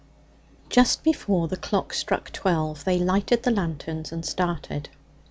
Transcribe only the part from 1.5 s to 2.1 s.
clock